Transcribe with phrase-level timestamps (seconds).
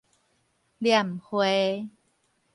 [0.79, 1.45] 捻花